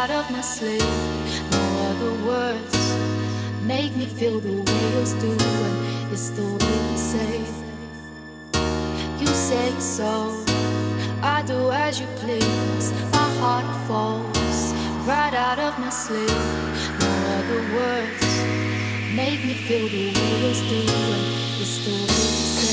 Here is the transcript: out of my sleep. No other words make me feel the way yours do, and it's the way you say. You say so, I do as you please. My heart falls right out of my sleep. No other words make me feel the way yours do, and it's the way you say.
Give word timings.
out 0.00 0.10
of 0.10 0.30
my 0.30 0.40
sleep. 0.40 0.90
No 1.52 1.62
other 1.90 2.14
words 2.30 2.78
make 3.72 3.94
me 3.96 4.06
feel 4.06 4.40
the 4.40 4.54
way 4.66 4.82
yours 4.94 5.12
do, 5.24 5.30
and 5.30 6.12
it's 6.12 6.30
the 6.30 6.48
way 6.62 6.78
you 6.90 6.98
say. 7.12 7.34
You 9.20 9.26
say 9.26 9.68
so, 9.78 10.12
I 11.22 11.42
do 11.42 11.70
as 11.70 12.00
you 12.00 12.06
please. 12.22 12.86
My 13.12 13.28
heart 13.40 13.68
falls 13.86 14.62
right 15.10 15.34
out 15.34 15.58
of 15.58 15.78
my 15.78 15.90
sleep. 15.90 16.40
No 17.04 17.12
other 17.38 17.62
words 17.76 18.30
make 19.20 19.40
me 19.48 19.54
feel 19.66 19.86
the 19.96 20.06
way 20.16 20.32
yours 20.42 20.60
do, 20.72 20.80
and 21.16 21.26
it's 21.62 21.76
the 21.84 21.90
way 21.90 22.22
you 22.38 22.48
say. 22.56 22.69